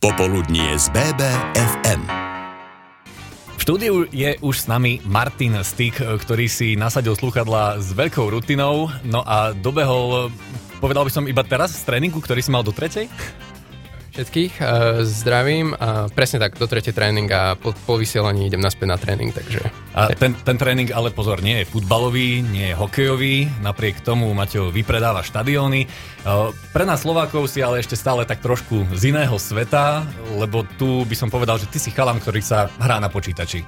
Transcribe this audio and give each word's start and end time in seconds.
Popoludnie 0.00 0.80
z 0.80 0.88
BBFM. 0.96 2.08
V 3.52 3.60
štúdiu 3.60 4.08
je 4.08 4.32
už 4.40 4.64
s 4.64 4.64
nami 4.64 4.96
Martin 5.04 5.60
Stik, 5.60 6.00
ktorý 6.00 6.48
si 6.48 6.72
nasadil 6.72 7.12
sluchadla 7.12 7.76
s 7.76 7.92
veľkou 7.92 8.32
rutinou, 8.32 8.88
no 9.04 9.20
a 9.28 9.52
dobehol, 9.52 10.32
povedal 10.80 11.04
by 11.04 11.12
som 11.12 11.28
iba 11.28 11.44
teraz 11.44 11.76
z 11.76 11.84
tréningu, 11.84 12.16
ktorý 12.16 12.40
si 12.40 12.48
mal 12.48 12.64
do 12.64 12.72
tretej? 12.72 13.12
Všetkých. 14.10 14.52
Uh, 14.58 14.66
zdravím 15.06 15.72
a 15.78 16.10
presne 16.10 16.42
tak, 16.42 16.58
do 16.58 16.66
tretej 16.66 16.92
tréning 16.92 17.30
a 17.32 17.54
po, 17.54 17.72
po 17.72 17.94
vysielaní 17.96 18.50
idem 18.50 18.60
naspäť 18.60 18.88
na 18.90 18.98
tréning, 18.98 19.30
takže... 19.30 19.62
A 19.94 20.10
ten, 20.14 20.34
ten 20.34 20.58
tréning 20.58 20.90
ale 20.92 21.14
pozor, 21.14 21.40
nie 21.40 21.62
je 21.62 21.70
futbalový, 21.70 22.42
nie 22.42 22.70
je 22.70 22.78
hokejový, 22.78 23.48
napriek 23.62 24.02
tomu 24.02 24.30
Mateo 24.34 24.68
vypredáva 24.74 25.22
štadióny. 25.22 25.86
Uh, 26.26 26.50
pre 26.74 26.82
nás 26.84 27.06
Slovákov 27.06 27.48
si 27.48 27.62
ale 27.62 27.80
ešte 27.80 27.94
stále 27.94 28.26
tak 28.26 28.42
trošku 28.42 28.86
z 28.94 29.14
iného 29.14 29.34
sveta, 29.38 30.04
lebo 30.36 30.66
tu 30.76 31.06
by 31.06 31.16
som 31.16 31.30
povedal, 31.30 31.56
že 31.56 31.70
ty 31.70 31.78
si 31.78 31.94
chalam, 31.94 32.18
ktorý 32.18 32.42
sa 32.42 32.68
hrá 32.82 32.98
na 32.98 33.08
počítači. 33.08 33.62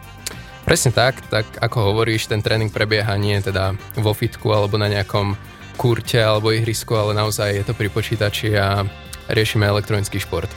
Presne 0.62 0.94
tak, 0.94 1.18
tak 1.26 1.46
ako 1.58 1.90
hovoríš, 1.90 2.30
ten 2.30 2.38
tréning 2.38 2.70
prebieha 2.70 3.18
nie 3.18 3.34
teda 3.42 3.74
vo 3.98 4.14
fitku 4.14 4.54
alebo 4.54 4.78
na 4.78 4.86
nejakom 4.86 5.34
kurte 5.74 6.22
alebo 6.22 6.54
ihrisku, 6.54 6.94
ale 6.94 7.18
naozaj 7.18 7.50
je 7.50 7.64
to 7.66 7.74
pri 7.74 7.90
počítači 7.90 8.54
a 8.54 8.86
riešime 9.30 9.68
elektronický 9.68 10.18
šport. 10.18 10.50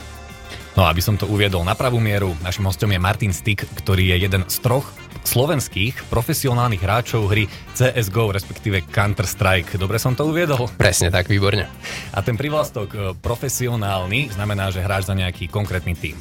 No 0.76 0.84
aby 0.84 1.00
som 1.00 1.16
to 1.16 1.24
uviedol 1.24 1.64
na 1.64 1.72
pravú 1.72 1.96
mieru, 1.96 2.36
našim 2.44 2.68
hostom 2.68 2.92
je 2.92 3.00
Martin 3.00 3.32
Stick, 3.32 3.64
ktorý 3.80 4.12
je 4.12 4.28
jeden 4.28 4.44
z 4.44 4.56
troch 4.60 4.84
slovenských 5.26 6.06
profesionálnych 6.06 6.78
hráčov 6.78 7.26
hry 7.26 7.50
CSGO, 7.74 8.30
respektíve 8.30 8.86
Counter-Strike. 8.86 9.74
Dobre 9.74 9.98
som 9.98 10.14
to 10.14 10.28
uviedol? 10.28 10.70
Presne 10.78 11.10
tak, 11.10 11.26
výborne. 11.26 11.66
A 12.14 12.22
ten 12.22 12.38
privlastok 12.38 12.88
e, 12.94 12.98
profesionálny 13.18 14.30
znamená, 14.30 14.70
že 14.70 14.86
hráš 14.86 15.10
za 15.10 15.18
nejaký 15.18 15.50
konkrétny 15.50 15.98
tým. 15.98 16.16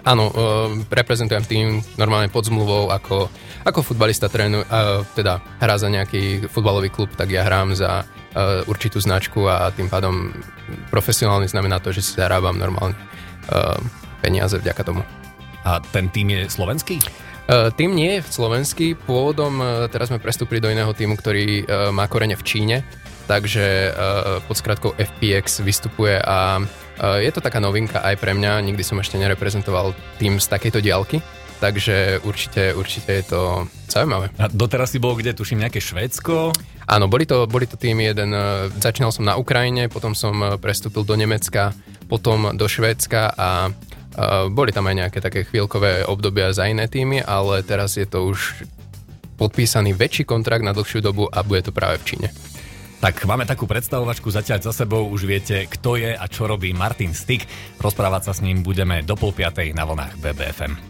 Áno, 0.00 0.32
uh, 0.32 0.72
reprezentujem 0.88 1.44
tým 1.44 1.66
normálne 2.00 2.32
pod 2.32 2.48
zmluvou 2.48 2.88
ako, 2.88 3.28
ako 3.68 3.84
futbalista 3.84 4.32
trénu, 4.32 4.64
uh, 4.64 5.04
teda 5.12 5.44
hrá 5.60 5.76
za 5.76 5.92
nejaký 5.92 6.48
futbalový 6.48 6.88
klub, 6.88 7.12
tak 7.12 7.28
ja 7.28 7.44
hrám 7.44 7.76
za 7.76 8.08
uh, 8.34 8.62
určitú 8.70 8.98
značku 9.02 9.46
a 9.46 9.70
tým 9.74 9.90
pádom 9.90 10.34
profesionálny 10.90 11.50
znamená 11.50 11.82
to, 11.82 11.90
že 11.90 12.02
si 12.02 12.12
zarábam 12.18 12.58
normálne 12.58 12.94
uh, 13.50 13.76
peniaze 14.20 14.58
vďaka 14.58 14.82
tomu. 14.86 15.02
A 15.64 15.80
ten 15.92 16.08
tým 16.08 16.32
je 16.32 16.40
slovenský? 16.48 17.00
Uh, 17.50 17.68
tým 17.74 17.98
nie 17.98 18.18
je 18.18 18.26
slovenský, 18.26 18.94
pôvodom 18.94 19.58
uh, 19.58 19.68
teraz 19.90 20.08
sme 20.08 20.22
prestúpili 20.22 20.62
do 20.62 20.70
iného 20.70 20.90
týmu, 20.94 21.18
ktorý 21.18 21.66
uh, 21.66 21.90
má 21.90 22.06
korene 22.06 22.38
v 22.38 22.46
Číne, 22.46 22.76
takže 23.30 23.94
pod 24.50 24.58
skratkou 24.58 24.90
FPX 24.98 25.62
vystupuje 25.62 26.18
a 26.18 26.58
je 27.22 27.30
to 27.30 27.38
taká 27.38 27.62
novinka 27.62 28.02
aj 28.02 28.18
pre 28.18 28.34
mňa, 28.34 28.58
nikdy 28.58 28.82
som 28.82 28.98
ešte 28.98 29.22
nereprezentoval 29.22 29.94
tým 30.18 30.42
z 30.42 30.50
takejto 30.50 30.82
diálky, 30.82 31.22
takže 31.60 32.24
určite, 32.24 32.72
určite 32.72 33.10
je 33.20 33.24
to 33.28 33.40
zaujímavé. 33.86 34.32
A 34.40 34.48
doteraz 34.48 34.90
si 34.90 34.98
bol 34.98 35.14
kde, 35.14 35.36
tuším, 35.36 35.62
nejaké 35.62 35.78
Švédsko? 35.78 36.56
Áno, 36.88 37.06
boli 37.06 37.28
to, 37.28 37.46
boli 37.46 37.68
to 37.68 37.78
týmy 37.78 38.10
jeden, 38.10 38.34
uh, 38.34 38.66
začínal 38.80 39.12
som 39.12 39.28
na 39.28 39.38
Ukrajine, 39.38 39.86
potom 39.92 40.16
som 40.16 40.34
uh, 40.40 40.58
prestúpil 40.58 41.06
do 41.06 41.14
Nemecka, 41.14 41.76
potom 42.10 42.56
do 42.56 42.66
Švédska 42.66 43.36
a 43.36 43.70
uh, 43.70 44.50
boli 44.50 44.74
tam 44.74 44.90
aj 44.90 45.06
nejaké 45.06 45.18
také 45.22 45.46
chvíľkové 45.46 46.08
obdobia 46.08 46.50
za 46.50 46.66
iné 46.66 46.90
týmy, 46.90 47.22
ale 47.22 47.62
teraz 47.62 47.94
je 47.94 48.08
to 48.08 48.26
už 48.26 48.66
podpísaný 49.38 49.94
väčší 49.94 50.26
kontrakt 50.26 50.66
na 50.66 50.74
dlhšiu 50.74 51.00
dobu 51.00 51.30
a 51.30 51.40
bude 51.46 51.62
to 51.64 51.72
práve 51.72 52.02
v 52.02 52.06
Číne. 52.16 52.28
Tak 53.00 53.24
máme 53.24 53.48
takú 53.48 53.64
predstavovačku 53.64 54.28
zatiaľ 54.28 54.60
za 54.60 54.76
sebou, 54.76 55.08
už 55.08 55.24
viete, 55.24 55.64
kto 55.64 55.96
je 55.96 56.12
a 56.12 56.24
čo 56.28 56.44
robí 56.44 56.76
Martin 56.76 57.16
Stick. 57.16 57.48
Rozprávať 57.80 58.28
sa 58.28 58.32
s 58.36 58.44
ním 58.44 58.60
budeme 58.60 59.00
do 59.00 59.16
pol 59.16 59.32
piatej 59.32 59.72
na 59.72 59.88
vlnách 59.88 60.20
BBFM. 60.20 60.89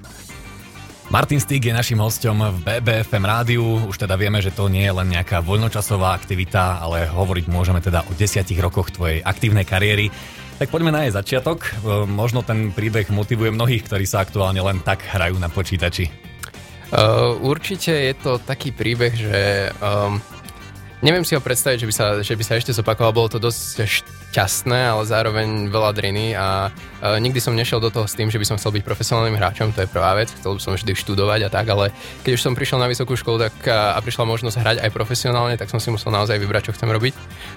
Martin 1.10 1.42
Stig 1.42 1.66
je 1.66 1.74
našim 1.74 1.98
hostom 1.98 2.38
v 2.38 2.78
BBFM 2.78 3.26
rádiu. 3.26 3.82
Už 3.90 3.98
teda 3.98 4.14
vieme, 4.14 4.38
že 4.38 4.54
to 4.54 4.70
nie 4.70 4.86
je 4.86 4.94
len 4.94 5.10
nejaká 5.10 5.42
voľnočasová 5.42 6.14
aktivita, 6.14 6.78
ale 6.78 7.10
hovoriť 7.10 7.50
môžeme 7.50 7.82
teda 7.82 8.06
o 8.06 8.14
desiatich 8.14 8.62
rokoch 8.62 8.94
tvojej 8.94 9.18
aktívnej 9.18 9.66
kariéry. 9.66 10.14
Tak 10.62 10.70
poďme 10.70 10.94
na 10.94 11.02
jej 11.02 11.10
začiatok. 11.10 11.66
E, 11.66 12.06
možno 12.06 12.46
ten 12.46 12.70
príbeh 12.70 13.10
motivuje 13.10 13.50
mnohých, 13.50 13.90
ktorí 13.90 14.06
sa 14.06 14.22
aktuálne 14.22 14.62
len 14.62 14.78
tak 14.86 15.02
hrajú 15.02 15.34
na 15.42 15.50
počítači. 15.50 16.06
Uh, 16.90 17.38
určite 17.42 17.90
je 17.90 18.14
to 18.14 18.38
taký 18.42 18.70
príbeh, 18.70 19.14
že 19.14 19.70
um, 19.82 20.22
Neviem 21.00 21.24
si 21.24 21.32
ho 21.32 21.40
predstaviť, 21.40 21.80
že 21.80 21.88
by 21.88 21.94
sa, 21.96 22.06
že 22.20 22.36
by 22.36 22.44
sa 22.44 22.60
ešte 22.60 22.76
zopakoval, 22.76 23.16
bolo 23.16 23.32
to 23.32 23.40
dosť 23.40 23.80
šťastné, 24.30 24.94
ale 24.94 25.02
zároveň 25.02 25.66
veľa 25.66 25.90
driny 25.90 26.38
a 26.38 26.70
uh, 26.70 27.18
nikdy 27.18 27.42
som 27.42 27.58
nešiel 27.58 27.82
do 27.82 27.90
toho 27.90 28.06
s 28.06 28.14
tým, 28.14 28.30
že 28.30 28.38
by 28.38 28.46
som 28.46 28.56
chcel 28.62 28.70
byť 28.78 28.86
profesionálnym 28.86 29.34
hráčom, 29.34 29.74
to 29.74 29.82
je 29.82 29.90
prvá 29.90 30.14
vec, 30.14 30.30
chcel 30.30 30.54
by 30.54 30.60
som 30.62 30.72
vždy 30.78 30.94
študovať 30.94 31.40
a 31.46 31.48
tak, 31.50 31.66
ale 31.66 31.90
keď 32.22 32.38
už 32.38 32.42
som 32.46 32.54
prišiel 32.54 32.78
na 32.78 32.86
vysokú 32.86 33.18
školu 33.18 33.50
tak, 33.50 33.54
a, 33.66 33.98
a 33.98 34.00
prišla 34.00 34.30
možnosť 34.30 34.56
hrať 34.62 34.76
aj 34.86 34.90
profesionálne, 34.94 35.58
tak 35.58 35.66
som 35.66 35.82
si 35.82 35.90
musel 35.90 36.14
naozaj 36.14 36.38
vybrať, 36.38 36.70
čo 36.70 36.76
chcem 36.78 36.86
robiť. 36.86 37.14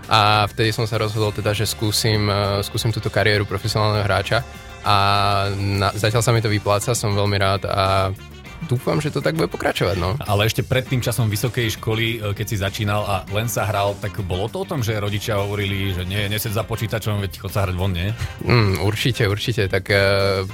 A 0.09 0.49
vtedy 0.49 0.73
som 0.73 0.89
sa 0.89 0.97
rozhodol 0.97 1.29
teda, 1.29 1.53
že 1.53 1.69
skúsim, 1.69 2.25
uh, 2.25 2.65
skúsim 2.65 2.89
túto 2.89 3.13
kariéru 3.13 3.45
profesionálneho 3.45 4.01
hráča. 4.01 4.41
A 4.83 4.95
na, 5.55 5.95
zatiaľ 5.95 6.25
sa 6.25 6.33
mi 6.35 6.43
to 6.43 6.51
vypláca, 6.51 6.91
som 6.91 7.15
veľmi 7.15 7.37
rád 7.39 7.61
a 7.69 8.11
dúfam, 8.65 8.97
že 8.99 9.13
to 9.13 9.19
tak 9.19 9.35
bude 9.35 9.51
pokračovať. 9.51 9.95
No. 9.99 10.15
Ale 10.23 10.47
ešte 10.47 10.63
pred 10.63 10.83
tým 10.87 11.03
časom 11.03 11.27
vysokej 11.27 11.77
školy, 11.79 12.05
e, 12.19 12.31
keď 12.33 12.45
si 12.47 12.57
začínal 12.59 13.01
a 13.03 13.15
len 13.31 13.47
sa 13.51 13.67
hral, 13.67 13.95
tak 13.99 14.19
bolo 14.23 14.47
to 14.47 14.63
o 14.63 14.67
tom, 14.67 14.81
že 14.81 14.97
rodičia 14.97 15.39
hovorili, 15.39 15.93
že 15.93 16.03
nie, 16.07 16.27
nesed 16.31 16.55
za 16.55 16.63
počítačom, 16.63 17.21
veď 17.23 17.31
chod 17.39 17.51
sa 17.51 17.67
hrať 17.67 17.75
von, 17.75 17.93
nie? 17.93 18.09
Mm, 18.43 18.81
určite, 18.83 19.27
určite. 19.27 19.67
Tak 19.67 19.85
uh, 19.89 19.99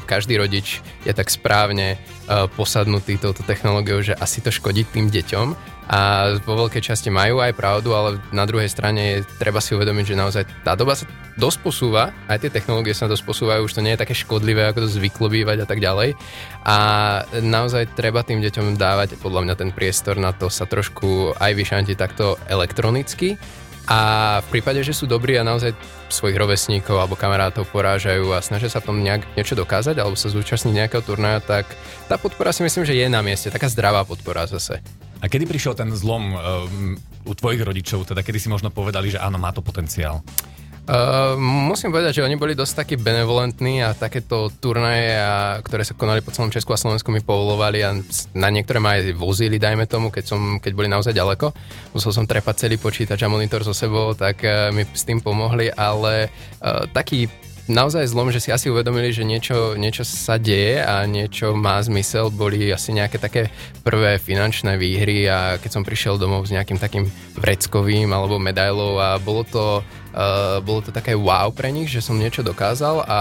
každý 0.05 0.37
rodič 0.37 0.81
je 1.05 1.13
tak 1.13 1.29
správne 1.29 1.95
uh, 1.95 2.49
posadnutý 2.51 3.17
touto 3.21 3.45
technológiou, 3.45 4.01
že 4.01 4.17
asi 4.17 4.41
to 4.43 4.49
škodí 4.49 4.83
tým 4.89 5.07
deťom 5.09 5.79
a 5.89 6.29
vo 6.45 6.53
veľkej 6.53 6.85
časti 6.85 7.09
majú 7.09 7.41
aj 7.41 7.57
pravdu, 7.57 7.97
ale 7.97 8.21
na 8.29 8.45
druhej 8.45 8.69
strane 8.69 9.01
je, 9.01 9.17
treba 9.41 9.57
si 9.57 9.73
uvedomiť, 9.73 10.13
že 10.13 10.21
naozaj 10.21 10.43
tá 10.61 10.77
doba 10.77 10.93
sa 10.93 11.09
dosť 11.33 11.65
posúva, 11.65 12.13
aj 12.29 12.45
tie 12.45 12.53
technológie 12.53 12.93
sa 12.93 13.09
dosť 13.09 13.25
posúvajú, 13.25 13.65
už 13.65 13.73
to 13.73 13.81
nie 13.81 13.97
je 13.97 14.01
také 14.05 14.13
škodlivé, 14.13 14.69
ako 14.69 14.85
to 14.85 14.93
zvyklo 15.01 15.33
bývať 15.33 15.65
a 15.65 15.67
tak 15.67 15.81
ďalej. 15.81 16.13
A 16.61 16.77
naozaj 17.41 17.97
treba 17.99 18.23
tým 18.23 18.39
deťom 18.39 18.79
dávať 18.79 19.19
podľa 19.19 19.43
mňa 19.43 19.55
ten 19.59 19.75
priestor 19.75 20.15
na 20.15 20.31
to 20.31 20.47
sa 20.47 20.63
trošku 20.63 21.35
aj 21.35 21.51
vyšantiť 21.51 21.95
takto 21.99 22.39
elektronicky, 22.47 23.35
a 23.89 23.99
v 24.45 24.47
prípade, 24.53 24.85
že 24.85 24.93
sú 24.93 25.09
dobrí 25.09 25.33
a 25.33 25.41
naozaj 25.41 25.73
svojich 26.13 26.37
rovesníkov 26.37 26.93
alebo 26.93 27.17
kamarátov 27.17 27.65
porážajú 27.73 28.37
a 28.37 28.45
snažia 28.45 28.69
sa 28.69 28.85
v 28.85 28.93
tom 28.93 29.01
nejak 29.01 29.25
niečo 29.33 29.57
dokázať 29.57 29.97
alebo 29.97 30.13
sa 30.13 30.29
zúčastniť 30.29 30.77
nejakého 30.77 31.01
turnaja, 31.01 31.41
tak 31.41 31.65
tá 32.05 32.21
podpora 32.21 32.53
si 32.53 32.61
myslím, 32.61 32.85
že 32.85 32.93
je 32.93 33.09
na 33.09 33.25
mieste. 33.25 33.49
Taká 33.49 33.65
zdravá 33.65 34.05
podpora 34.05 34.45
zase. 34.45 34.77
A 35.19 35.25
kedy 35.25 35.49
prišiel 35.49 35.73
ten 35.73 35.89
zlom 35.97 36.37
um, 36.37 36.39
u 37.25 37.33
tvojich 37.33 37.65
rodičov, 37.65 38.05
teda 38.05 38.21
kedy 38.21 38.37
si 38.37 38.47
možno 38.53 38.69
povedali, 38.69 39.09
že 39.09 39.17
áno, 39.17 39.41
má 39.41 39.49
to 39.49 39.65
potenciál? 39.65 40.21
Uh, 40.89 41.37
musím 41.37 41.93
povedať, 41.93 42.17
že 42.17 42.25
oni 42.25 42.33
boli 42.33 42.57
dosť 42.57 42.81
takí 42.81 42.95
benevolentní 42.97 43.85
a 43.85 43.93
takéto 43.93 44.49
turnaje, 44.57 45.21
a, 45.21 45.61
ktoré 45.61 45.85
sa 45.85 45.93
konali 45.93 46.25
po 46.25 46.33
celom 46.33 46.49
Česku 46.49 46.73
a 46.73 46.81
Slovensku 46.81 47.13
mi 47.13 47.21
povolovali 47.21 47.85
a 47.85 47.93
na 48.33 48.49
niektoré 48.49 48.81
ma 48.81 48.97
aj 48.97 49.13
vozili, 49.13 49.61
dajme 49.61 49.85
tomu, 49.85 50.09
keď, 50.09 50.33
som, 50.33 50.57
keď 50.57 50.71
boli 50.73 50.89
naozaj 50.89 51.13
ďaleko. 51.13 51.53
Musel 51.93 52.09
som 52.09 52.25
trepať 52.25 52.65
celý 52.65 52.81
počítač 52.81 53.21
a 53.21 53.29
monitor 53.29 53.61
so 53.61 53.69
sebou, 53.69 54.17
tak 54.17 54.41
uh, 54.41 54.73
mi 54.73 54.81
s 54.81 55.05
tým 55.05 55.21
pomohli, 55.21 55.69
ale 55.69 56.33
uh, 56.57 56.89
taký 56.89 57.29
naozaj 57.69 58.09
zlom, 58.09 58.33
že 58.33 58.41
si 58.41 58.49
asi 58.49 58.67
uvedomili, 58.67 59.13
že 59.13 59.21
niečo, 59.21 59.77
niečo 59.77 60.01
sa 60.01 60.41
deje 60.41 60.81
a 60.81 61.05
niečo 61.05 61.53
má 61.53 61.77
zmysel. 61.79 62.33
Boli 62.33 62.73
asi 62.73 62.91
nejaké 62.91 63.21
také 63.21 63.53
prvé 63.85 64.17
finančné 64.17 64.75
výhry 64.75 65.29
a 65.29 65.61
keď 65.61 65.71
som 65.77 65.85
prišiel 65.85 66.17
domov 66.17 66.49
s 66.49 66.53
nejakým 66.53 66.81
takým 66.81 67.05
vreckovým 67.37 68.09
alebo 68.09 68.41
medailou 68.41 68.97
a 68.97 69.21
bolo 69.21 69.45
to, 69.45 69.85
uh, 69.85 70.57
bolo 70.65 70.81
to 70.81 70.89
také 70.89 71.13
wow 71.13 71.53
pre 71.53 71.69
nich, 71.69 71.93
že 71.93 72.01
som 72.01 72.17
niečo 72.17 72.41
dokázal 72.41 73.05
a 73.05 73.19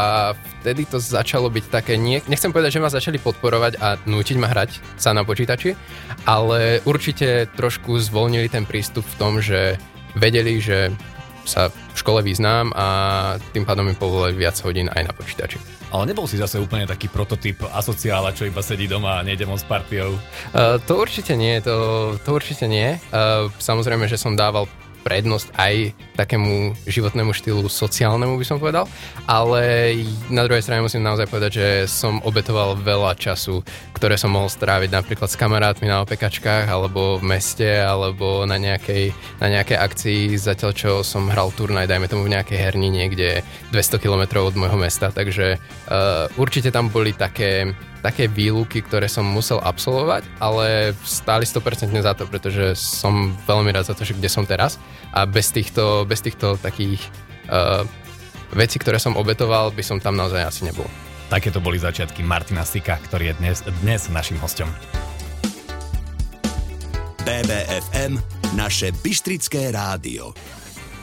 vtedy 0.64 0.88
to 0.88 0.96
začalo 0.96 1.52
byť 1.52 1.64
také, 1.68 2.00
nie, 2.00 2.24
nechcem 2.26 2.50
povedať, 2.50 2.80
že 2.80 2.82
ma 2.82 2.90
začali 2.90 3.20
podporovať 3.20 3.78
a 3.78 4.00
nútiť 4.08 4.36
ma 4.40 4.48
hrať 4.48 4.80
sa 4.96 5.12
na 5.12 5.22
počítači, 5.28 5.76
ale 6.24 6.80
určite 6.88 7.52
trošku 7.52 8.00
zvolnili 8.00 8.48
ten 8.48 8.64
prístup 8.64 9.04
v 9.04 9.18
tom, 9.20 9.32
že 9.44 9.76
vedeli, 10.16 10.58
že 10.58 10.90
sa 11.48 11.72
v 11.72 11.96
škole 11.96 12.20
význam 12.20 12.70
a 12.76 12.86
tým 13.56 13.64
pádom 13.64 13.88
mi 13.88 13.96
povolili 13.96 14.44
viac 14.44 14.60
hodín 14.60 14.92
aj 14.92 15.08
na 15.08 15.12
počítači. 15.16 15.56
Ale 15.88 16.04
nebol 16.04 16.28
si 16.28 16.36
zase 16.36 16.60
úplne 16.60 16.84
taký 16.84 17.08
prototyp 17.08 17.64
asociála, 17.72 18.36
čo 18.36 18.44
iba 18.44 18.60
sedí 18.60 18.84
doma 18.84 19.18
a 19.18 19.24
nejde 19.24 19.48
von 19.48 19.56
s 19.56 19.64
partiou? 19.64 20.20
Uh, 20.52 20.76
to 20.84 21.00
určite 21.00 21.32
nie, 21.32 21.64
to, 21.64 22.12
to 22.20 22.30
určite 22.36 22.68
nie. 22.68 23.00
Uh, 23.08 23.48
samozrejme, 23.56 24.04
že 24.04 24.20
som 24.20 24.36
dával 24.36 24.68
prednosť 25.02 25.54
aj 25.54 25.74
takému 26.18 26.74
životnému 26.84 27.30
štýlu 27.32 27.66
sociálnemu, 27.70 28.34
by 28.36 28.46
som 28.46 28.58
povedal. 28.58 28.84
Ale 29.24 29.94
na 30.28 30.44
druhej 30.44 30.64
strane 30.64 30.84
musím 30.84 31.06
naozaj 31.06 31.30
povedať, 31.30 31.52
že 31.54 31.68
som 31.86 32.18
obetoval 32.26 32.76
veľa 32.78 33.14
času, 33.14 33.62
ktoré 33.94 34.18
som 34.18 34.34
mohol 34.34 34.50
stráviť 34.50 34.90
napríklad 34.90 35.30
s 35.30 35.38
kamarátmi 35.38 35.86
na 35.86 36.02
opekačkách, 36.02 36.66
alebo 36.68 37.22
v 37.22 37.24
meste, 37.24 37.66
alebo 37.66 38.44
na 38.44 38.58
nejakej, 38.58 39.14
na 39.38 39.48
nejakej 39.48 39.78
akcii, 39.78 40.22
zatiaľ 40.34 40.72
čo 40.74 40.90
som 41.06 41.30
hral 41.30 41.54
turnaj, 41.54 41.86
dajme 41.88 42.10
tomu 42.10 42.26
v 42.26 42.34
nejakej 42.34 42.58
herni 42.58 42.90
niekde 42.90 43.42
200 43.70 44.02
km 44.02 44.44
od 44.44 44.54
môjho 44.58 44.78
mesta, 44.78 45.14
takže 45.14 45.58
uh, 45.58 46.26
určite 46.40 46.70
tam 46.74 46.90
boli 46.90 47.14
také 47.14 47.72
také 48.02 48.30
výluky, 48.30 48.78
ktoré 48.78 49.10
som 49.10 49.26
musel 49.26 49.58
absolvovať, 49.58 50.22
ale 50.38 50.94
stáli 51.02 51.44
100% 51.44 51.90
za 51.98 52.14
to, 52.14 52.30
pretože 52.30 52.78
som 52.78 53.34
veľmi 53.46 53.74
rád 53.74 53.90
za 53.90 53.94
to, 53.94 54.06
že 54.06 54.14
kde 54.14 54.30
som 54.30 54.46
teraz 54.46 54.78
a 55.10 55.26
bez 55.26 55.50
týchto, 55.50 56.06
bez 56.06 56.22
týchto 56.22 56.54
takých 56.62 57.02
uh, 57.50 57.82
vecí, 58.54 58.78
ktoré 58.78 59.02
som 59.02 59.18
obetoval, 59.18 59.74
by 59.74 59.82
som 59.82 59.98
tam 59.98 60.14
naozaj 60.14 60.46
asi 60.46 60.62
nebol. 60.70 60.86
Takéto 61.28 61.60
boli 61.60 61.76
začiatky 61.76 62.24
Martina 62.24 62.64
Sika, 62.64 62.96
ktorý 62.96 63.32
je 63.32 63.34
dnes, 63.42 63.58
dnes 63.84 64.08
našim 64.08 64.40
hostom. 64.40 64.70
BBFM, 67.28 68.16
naše 68.56 68.88
Bystrické 69.04 69.68
rádio. 69.68 70.32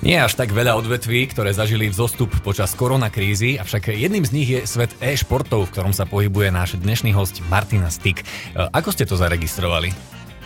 Nie 0.04 0.20
až 0.20 0.36
tak 0.36 0.52
veľa 0.52 0.76
odvetví, 0.76 1.24
ktoré 1.32 1.56
zažili 1.56 1.88
vzostup 1.88 2.28
počas 2.44 2.76
koronakrízy, 2.76 3.56
avšak 3.56 3.96
jedným 3.96 4.28
z 4.28 4.32
nich 4.36 4.50
je 4.52 4.60
svet 4.68 4.92
e-športov, 5.00 5.70
v 5.70 5.72
ktorom 5.72 5.94
sa 5.96 6.04
pohybuje 6.04 6.52
náš 6.52 6.76
dnešný 6.76 7.16
host 7.16 7.40
Martina 7.48 7.88
Stik. 7.88 8.20
E, 8.22 8.26
ako 8.76 8.92
ste 8.92 9.08
to 9.08 9.16
zaregistrovali? 9.16 9.96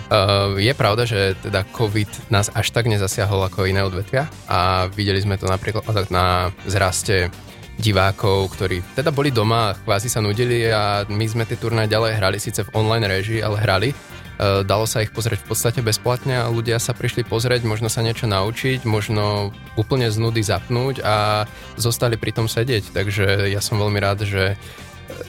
Uh, 0.09 0.57
je 0.57 0.73
pravda, 0.73 1.05
že 1.05 1.37
teda 1.37 1.69
COVID 1.69 2.33
nás 2.33 2.49
až 2.49 2.73
tak 2.73 2.89
nezasiahol 2.89 3.45
ako 3.45 3.69
iné 3.69 3.85
odvetvia 3.85 4.25
a 4.49 4.89
videli 4.89 5.21
sme 5.21 5.37
to 5.37 5.45
napríklad 5.45 5.85
na 6.09 6.49
zraste 6.65 7.29
divákov, 7.77 8.57
ktorí 8.57 8.81
teda 8.97 9.13
boli 9.13 9.29
doma 9.29 9.71
a 9.71 9.77
kvázi 9.77 10.09
sa 10.09 10.19
nudili 10.19 10.65
a 10.67 11.05
my 11.05 11.25
sme 11.29 11.45
tie 11.45 11.61
turnaje 11.61 11.93
ďalej 11.93 12.17
hrali, 12.17 12.37
síce 12.41 12.65
v 12.65 12.73
online 12.73 13.05
režii, 13.05 13.39
ale 13.45 13.61
hrali 13.61 13.89
dalo 14.39 14.87
sa 14.87 15.03
ich 15.03 15.11
pozrieť 15.11 15.43
v 15.43 15.49
podstate 15.51 15.79
bezplatne 15.83 16.39
a 16.39 16.47
ľudia 16.47 16.79
sa 16.79 16.95
prišli 16.95 17.27
pozrieť, 17.27 17.67
možno 17.67 17.91
sa 17.91 17.99
niečo 17.99 18.23
naučiť, 18.23 18.87
možno 18.87 19.51
úplne 19.75 20.07
z 20.07 20.15
nudy 20.15 20.39
zapnúť 20.39 21.03
a 21.03 21.43
zostali 21.75 22.15
pri 22.15 22.31
tom 22.31 22.47
sedieť. 22.47 22.95
Takže 22.95 23.51
ja 23.51 23.59
som 23.59 23.83
veľmi 23.83 23.99
rád, 23.99 24.23
že 24.23 24.55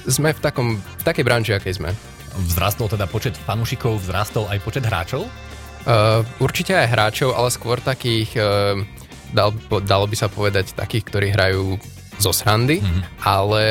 sme 0.07 0.31
v, 0.31 0.41
takom, 0.41 0.79
v 0.79 1.03
takej 1.03 1.25
branži, 1.27 1.53
akej 1.59 1.83
sme. 1.83 1.91
Vzrastol 2.55 2.87
teda 2.87 3.11
počet 3.11 3.35
fanúšikov, 3.35 3.99
vzrastol 3.99 4.47
aj 4.47 4.59
počet 4.63 4.87
hráčov? 4.87 5.27
Uh, 5.81 6.23
určite 6.39 6.77
aj 6.77 6.93
hráčov, 6.93 7.35
ale 7.35 7.49
skôr 7.51 7.81
takých, 7.81 8.37
uh, 8.39 8.79
dal, 9.33 9.51
dalo 9.83 10.07
by 10.07 10.17
sa 10.17 10.29
povedať, 10.31 10.77
takých, 10.77 11.09
ktorí 11.09 11.27
hrajú 11.33 11.81
zo 12.21 12.37
srandy, 12.37 12.79
mm-hmm. 12.79 13.25
ale 13.25 13.63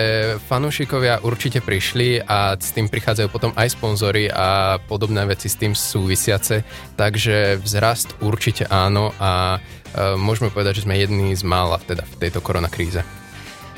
fanúšikovia 0.50 1.22
určite 1.22 1.62
prišli 1.62 2.26
a 2.26 2.58
s 2.58 2.74
tým 2.74 2.90
prichádzajú 2.90 3.30
potom 3.30 3.54
aj 3.54 3.78
sponzory 3.78 4.28
a 4.28 4.82
podobné 4.82 5.24
veci 5.30 5.48
s 5.48 5.56
tým 5.56 5.78
súvisiace, 5.78 6.66
takže 6.98 7.62
vzrast 7.62 8.18
určite 8.20 8.66
áno 8.68 9.14
a 9.22 9.62
e, 9.94 10.18
môžeme 10.18 10.50
povedať, 10.50 10.82
že 10.82 10.86
sme 10.90 10.98
jedni 10.98 11.38
z 11.38 11.46
mála 11.46 11.78
teda 11.86 12.04
v 12.04 12.16
tejto 12.18 12.42
koronakríze. 12.42 13.06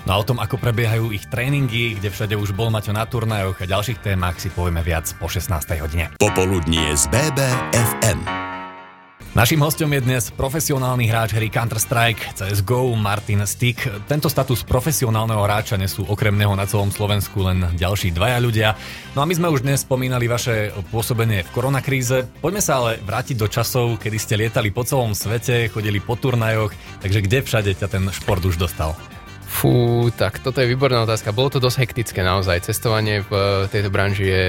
No 0.09 0.17
a 0.17 0.17
o 0.17 0.25
tom, 0.25 0.41
ako 0.41 0.57
prebiehajú 0.57 1.13
ich 1.13 1.29
tréningy, 1.29 1.93
kde 2.01 2.09
všade 2.09 2.33
už 2.33 2.57
bol 2.57 2.73
Maťo 2.73 2.89
na 2.89 3.05
turnajoch 3.05 3.61
a 3.61 3.69
ďalších 3.69 4.01
témach 4.01 4.41
si 4.41 4.49
povieme 4.49 4.81
viac 4.81 5.05
po 5.21 5.29
16. 5.29 5.53
hodine. 5.77 6.09
Popoludnie 6.17 6.97
z 6.97 7.05
BBFM. 7.13 8.40
Naším 9.31 9.63
hostom 9.63 9.87
je 9.95 10.03
dnes 10.03 10.27
profesionálny 10.35 11.07
hráč 11.07 11.31
hry 11.31 11.47
Counter-Strike 11.47 12.35
CSGO 12.35 12.91
Martin 12.99 13.39
Stick. 13.47 13.79
Tento 14.03 14.27
status 14.27 14.59
profesionálneho 14.67 15.39
hráča 15.39 15.79
nesú 15.79 16.03
okrem 16.03 16.35
neho 16.35 16.51
na 16.51 16.67
celom 16.67 16.91
Slovensku 16.91 17.39
len 17.39 17.63
ďalší 17.79 18.11
dvaja 18.11 18.43
ľudia. 18.43 18.75
No 19.15 19.23
a 19.23 19.25
my 19.25 19.31
sme 19.31 19.47
už 19.47 19.63
dnes 19.63 19.87
spomínali 19.87 20.27
vaše 20.27 20.75
pôsobenie 20.91 21.47
v 21.47 21.53
koronakríze. 21.55 22.27
Poďme 22.43 22.59
sa 22.59 22.83
ale 22.83 22.99
vrátiť 23.07 23.39
do 23.39 23.47
časov, 23.47 24.03
kedy 24.03 24.17
ste 24.19 24.35
lietali 24.35 24.67
po 24.67 24.83
celom 24.83 25.15
svete, 25.15 25.71
chodili 25.71 26.03
po 26.03 26.19
turnajoch, 26.19 26.75
takže 26.99 27.23
kde 27.23 27.39
všade 27.39 27.71
ťa 27.79 27.87
ten 27.87 28.03
šport 28.11 28.43
už 28.43 28.59
dostal? 28.59 28.99
Fú, 29.51 30.07
tak 30.15 30.39
toto 30.39 30.63
je 30.63 30.71
výborná 30.71 31.03
otázka. 31.03 31.35
Bolo 31.35 31.51
to 31.51 31.59
dosť 31.59 31.83
hektické 31.83 32.23
naozaj. 32.23 32.63
Cestovanie 32.63 33.19
v 33.27 33.67
tejto 33.67 33.91
branži 33.91 34.25
je 34.31 34.45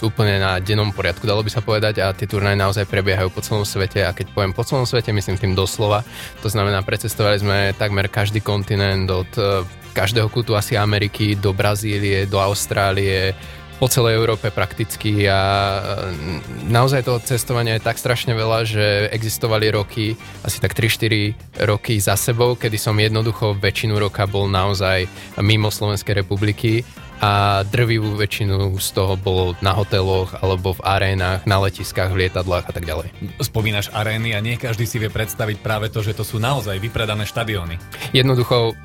úplne 0.00 0.40
na 0.40 0.56
dennom 0.64 0.96
poriadku, 0.96 1.28
dalo 1.28 1.44
by 1.44 1.52
sa 1.52 1.60
povedať, 1.60 2.00
a 2.00 2.16
tie 2.16 2.24
turnaje 2.24 2.56
naozaj 2.56 2.88
prebiehajú 2.88 3.28
po 3.28 3.44
celom 3.44 3.68
svete. 3.68 4.08
A 4.08 4.16
keď 4.16 4.32
poviem 4.32 4.56
po 4.56 4.64
celom 4.64 4.88
svete, 4.88 5.12
myslím 5.12 5.36
tým 5.36 5.52
doslova. 5.52 6.02
To 6.40 6.48
znamená, 6.48 6.80
precestovali 6.80 7.36
sme 7.36 7.76
takmer 7.76 8.08
každý 8.08 8.40
kontinent 8.40 9.06
od 9.12 9.28
eh, 9.36 9.60
každého 9.92 10.32
kútu 10.32 10.56
asi 10.56 10.76
Ameriky 10.76 11.36
do 11.36 11.52
Brazílie, 11.52 12.24
do 12.24 12.40
Austrálie, 12.40 13.36
po 13.76 13.86
celej 13.92 14.16
Európe 14.16 14.48
prakticky 14.48 15.28
a 15.28 15.40
naozaj 16.64 17.04
toho 17.04 17.20
cestovania 17.20 17.76
je 17.76 17.84
tak 17.84 18.00
strašne 18.00 18.32
veľa, 18.32 18.64
že 18.64 19.12
existovali 19.12 19.68
roky, 19.68 20.16
asi 20.40 20.58
tak 20.60 20.72
3-4 20.72 21.60
roky 21.68 22.00
za 22.00 22.16
sebou, 22.16 22.56
kedy 22.56 22.80
som 22.80 22.96
jednoducho 22.96 23.56
väčšinu 23.60 24.00
roka 24.00 24.24
bol 24.24 24.48
naozaj 24.48 25.04
mimo 25.44 25.68
Slovenskej 25.68 26.24
republiky 26.24 26.84
a 27.16 27.64
drvivú 27.64 28.12
väčšinu 28.16 28.76
z 28.76 28.88
toho 28.92 29.16
bolo 29.16 29.56
na 29.64 29.72
hoteloch 29.72 30.36
alebo 30.40 30.76
v 30.76 30.84
arénach, 30.84 31.48
na 31.48 31.56
letiskách, 31.64 32.12
v 32.12 32.28
lietadlách 32.28 32.68
a 32.68 32.72
tak 32.76 32.84
ďalej. 32.84 33.08
Spomínaš 33.40 33.88
arény 33.88 34.36
a 34.36 34.44
nie 34.44 34.60
každý 34.60 34.84
si 34.84 35.00
vie 35.00 35.08
predstaviť 35.08 35.64
práve 35.64 35.88
to, 35.88 36.04
že 36.04 36.12
to 36.12 36.28
sú 36.28 36.36
naozaj 36.36 36.76
vypredané 36.76 37.24
štadióny. 37.24 37.80
Jednoducho 38.12 38.76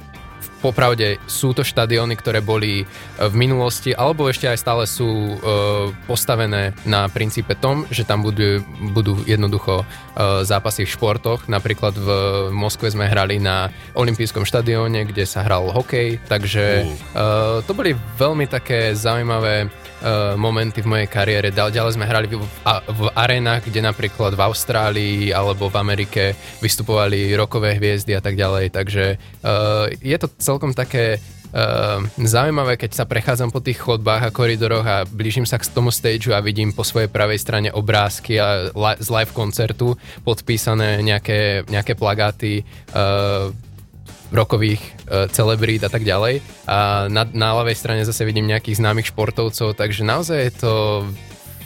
popravde 0.62 1.18
sú 1.26 1.52
to 1.58 1.66
štadióny, 1.66 2.14
ktoré 2.16 2.40
boli 2.40 2.82
e, 2.82 2.86
v 3.18 3.34
minulosti, 3.34 3.92
alebo 3.92 4.30
ešte 4.30 4.46
aj 4.46 4.62
stále 4.62 4.84
sú 4.86 5.10
e, 5.10 5.36
postavené 6.06 6.78
na 6.86 7.10
princípe 7.10 7.58
tom, 7.58 7.90
že 7.90 8.06
tam 8.06 8.22
budú, 8.22 8.62
budú 8.94 9.18
jednoducho 9.26 9.82
e, 9.82 9.86
zápasy 10.46 10.86
v 10.86 10.94
športoch. 10.94 11.50
Napríklad 11.50 11.98
v 11.98 12.10
Moskve 12.54 12.94
sme 12.94 13.10
hrali 13.10 13.42
na 13.42 13.74
olympijskom 13.98 14.46
štadióne, 14.46 15.10
kde 15.10 15.26
sa 15.26 15.42
hral 15.42 15.74
hokej, 15.74 16.22
takže 16.30 16.86
to 17.66 17.72
boli 17.74 17.98
veľmi 18.20 18.46
také 18.46 18.94
zaujímavé 18.94 19.72
uh, 20.02 20.36
momenty 20.36 20.82
v 20.82 20.92
mojej 20.92 21.08
kariére. 21.08 21.54
Ďalej 21.54 21.96
sme 21.96 22.10
hrali 22.10 22.28
v, 22.28 22.44
v 22.90 23.02
arenách, 23.16 23.70
kde 23.70 23.86
napríklad 23.86 24.34
v 24.36 24.42
Austrálii 24.42 25.18
alebo 25.32 25.70
v 25.70 25.80
Amerike 25.80 26.36
vystupovali 26.60 27.32
rokové 27.38 27.78
hviezdy 27.78 28.18
a 28.18 28.22
tak 28.22 28.36
ďalej. 28.36 28.74
Takže 28.74 29.06
uh, 29.16 29.88
je 30.02 30.18
to 30.18 30.28
celkom 30.42 30.74
také 30.74 31.22
Uh, 31.52 32.08
zaujímavé, 32.16 32.80
keď 32.80 32.96
sa 32.96 33.04
prechádzam 33.04 33.52
po 33.52 33.60
tých 33.60 33.84
chodbách 33.84 34.24
a 34.24 34.32
koridoroch 34.32 34.88
a 34.88 35.04
blížim 35.04 35.44
sa 35.44 35.60
k 35.60 35.68
tomu 35.68 35.92
stageu 35.92 36.32
a 36.32 36.40
vidím 36.40 36.72
po 36.72 36.88
svojej 36.88 37.12
pravej 37.12 37.44
strane 37.44 37.68
obrázky 37.76 38.40
a 38.40 38.72
li- 38.72 39.00
z 39.04 39.12
live 39.12 39.36
koncertu 39.36 40.00
podpísané 40.24 41.04
nejaké, 41.04 41.68
nejaké 41.68 42.00
plagáty 42.00 42.64
uh, 42.96 43.52
rokových 44.32 44.80
celebrít 45.32 45.84
a 45.84 45.92
tak 45.92 46.08
ďalej. 46.08 46.40
A 46.68 47.08
na, 47.12 47.28
na 47.28 47.52
ľavej 47.60 47.76
strane 47.76 48.02
zase 48.08 48.24
vidím 48.24 48.48
nejakých 48.48 48.80
známych 48.80 49.12
športovcov, 49.12 49.76
takže 49.76 50.08
naozaj 50.08 50.38
je 50.40 50.54
to 50.64 50.74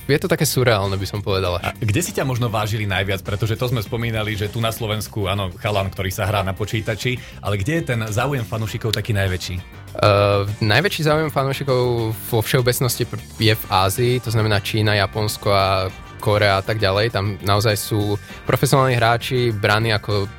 je 0.05 0.21
to 0.21 0.29
také 0.29 0.45
surreálne, 0.45 0.93
by 1.01 1.07
som 1.09 1.25
povedala. 1.25 1.57
A 1.65 1.73
kde 1.73 2.01
si 2.05 2.13
ťa 2.13 2.29
možno 2.29 2.45
vážili 2.45 2.85
najviac? 2.85 3.25
Pretože 3.25 3.57
to 3.57 3.73
sme 3.73 3.81
spomínali, 3.81 4.37
že 4.37 4.53
tu 4.53 4.61
na 4.61 4.69
Slovensku, 4.69 5.25
áno, 5.25 5.49
chalan, 5.57 5.89
ktorý 5.89 6.13
sa 6.13 6.29
hrá 6.29 6.45
na 6.45 6.53
počítači, 6.53 7.17
ale 7.41 7.57
kde 7.57 7.81
je 7.81 7.83
ten 7.89 7.99
záujem 8.13 8.45
fanúšikov 8.45 8.93
taký 8.93 9.17
najväčší? 9.17 9.55
Uh, 9.97 10.45
najväčší 10.61 11.01
záujem 11.09 11.33
fanúšikov 11.33 12.13
vo 12.13 12.39
všeobecnosti 12.45 13.09
je 13.41 13.53
v 13.57 13.65
Ázii, 13.65 14.21
to 14.21 14.29
znamená 14.29 14.61
Čína, 14.61 14.93
Japonsko 14.93 15.49
a 15.49 15.89
Korea 16.21 16.61
a 16.61 16.63
tak 16.63 16.77
ďalej. 16.77 17.09
Tam 17.09 17.41
naozaj 17.41 17.73
sú 17.73 18.13
profesionálni 18.45 19.01
hráči 19.01 19.49
braní 19.57 19.89
ako 19.89 20.29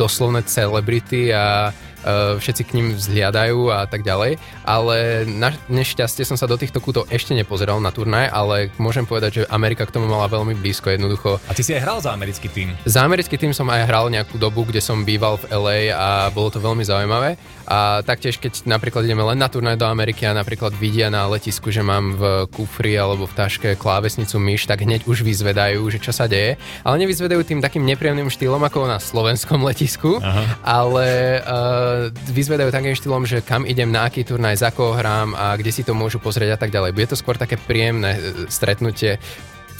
doslovné 0.00 0.44
celebrity 0.48 1.32
a 1.32 1.68
uh, 1.68 1.89
všetci 2.04 2.62
k 2.66 2.74
ním 2.76 2.86
vzhliadajú 2.96 3.70
a 3.70 3.84
tak 3.84 4.02
ďalej, 4.02 4.40
ale 4.64 5.24
na 5.28 5.52
nešťastie 5.68 6.24
som 6.24 6.36
sa 6.36 6.48
do 6.48 6.56
týchto 6.56 6.80
kútov 6.80 7.06
ešte 7.12 7.36
nepozeral 7.36 7.78
na 7.80 7.92
turnaj, 7.92 8.28
ale 8.32 8.72
môžem 8.80 9.04
povedať, 9.04 9.42
že 9.42 9.42
Amerika 9.52 9.84
k 9.84 9.94
tomu 9.94 10.08
mala 10.08 10.28
veľmi 10.28 10.56
blízko 10.56 10.92
jednoducho. 10.92 11.42
A 11.48 11.52
ty 11.52 11.62
si 11.64 11.76
aj 11.76 11.82
hral 11.84 11.98
za 12.00 12.10
americký 12.14 12.48
tým? 12.48 12.72
Za 12.84 13.04
americký 13.04 13.36
tým 13.36 13.52
som 13.52 13.68
aj 13.68 13.86
hral 13.88 14.08
nejakú 14.08 14.36
dobu, 14.40 14.64
kde 14.64 14.80
som 14.80 15.04
býval 15.04 15.40
v 15.40 15.48
LA 15.52 15.78
a 15.92 16.08
bolo 16.32 16.48
to 16.48 16.62
veľmi 16.62 16.84
zaujímavé. 16.84 17.36
A 17.70 18.02
taktiež, 18.02 18.34
keď 18.42 18.66
napríklad 18.66 19.06
ideme 19.06 19.22
len 19.22 19.38
na 19.38 19.46
turnaj 19.46 19.78
do 19.78 19.86
Ameriky 19.86 20.26
a 20.26 20.34
napríklad 20.34 20.74
vidia 20.74 21.06
na 21.06 21.30
letisku, 21.30 21.70
že 21.70 21.86
mám 21.86 22.18
v 22.18 22.22
kufri 22.50 22.98
alebo 22.98 23.30
v 23.30 23.36
taške 23.38 23.78
klávesnicu 23.78 24.42
myš, 24.42 24.66
tak 24.66 24.82
hneď 24.82 25.06
už 25.06 25.22
vyzvedajú, 25.22 25.78
že 25.86 26.02
čo 26.02 26.10
sa 26.10 26.26
deje. 26.26 26.58
Ale 26.82 26.98
nevyzvedajú 27.06 27.46
tým 27.46 27.62
takým 27.62 27.86
nepríjemným 27.86 28.26
štýlom 28.26 28.58
ako 28.66 28.90
na 28.90 28.98
slovenskom 28.98 29.62
letisku, 29.62 30.18
Aha. 30.18 30.58
ale 30.66 31.38
uh, 31.46 31.89
vyzvedajú 32.30 32.70
takým 32.70 32.96
štýlom, 32.96 33.24
že 33.26 33.44
kam 33.44 33.66
idem, 33.68 33.90
na 33.90 34.06
aký 34.08 34.24
turnaj, 34.24 34.60
za 34.60 34.70
koho 34.70 34.96
hrám 34.96 35.34
a 35.36 35.54
kde 35.56 35.70
si 35.72 35.82
to 35.86 35.92
môžu 35.96 36.18
pozrieť 36.22 36.56
a 36.56 36.60
tak 36.60 36.70
ďalej. 36.72 36.94
Bude 36.96 37.10
to 37.10 37.18
skôr 37.18 37.36
také 37.36 37.56
príjemné 37.56 38.16
e, 38.16 38.20
stretnutie 38.48 39.20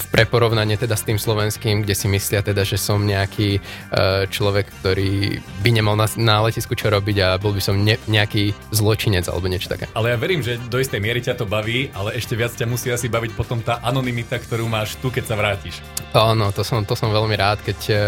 pre 0.09 0.25
porovnanie 0.25 0.75
teda 0.75 0.97
s 0.97 1.05
tým 1.05 1.21
slovenským, 1.21 1.85
kde 1.85 1.93
si 1.93 2.09
myslia 2.09 2.41
teda, 2.41 2.65
že 2.65 2.81
som 2.81 2.99
nejaký 3.05 3.61
uh, 3.61 4.25
človek, 4.25 4.65
ktorý 4.81 5.37
by 5.61 5.69
nemal 5.69 5.93
na, 5.93 6.09
na 6.17 6.41
letisku 6.49 6.73
čo 6.73 6.89
robiť 6.89 7.17
a 7.21 7.27
bol 7.37 7.53
by 7.53 7.61
som 7.61 7.77
ne, 7.77 8.01
nejaký 8.09 8.51
zločinec 8.73 9.29
alebo 9.29 9.45
niečo 9.45 9.69
také. 9.69 9.85
Ale 9.93 10.11
ja 10.11 10.17
verím, 10.17 10.41
že 10.41 10.57
do 10.57 10.81
istej 10.81 10.97
miery 10.97 11.21
ťa 11.21 11.37
to 11.37 11.45
baví, 11.45 11.93
ale 11.93 12.17
ešte 12.17 12.33
viac 12.33 12.51
ťa 12.51 12.65
musí 12.65 12.89
asi 12.89 13.07
baviť 13.07 13.31
potom 13.37 13.61
tá 13.61 13.77
anonimita, 13.85 14.41
ktorú 14.41 14.65
máš 14.65 14.97
tu, 14.97 15.13
keď 15.13 15.23
sa 15.29 15.35
vrátiš. 15.37 15.79
Áno, 16.11 16.49
to 16.49 16.65
som, 16.65 16.81
to 16.83 16.97
som 16.97 17.13
veľmi 17.13 17.37
rád, 17.37 17.61
keď 17.61 17.79
uh, 17.93 17.99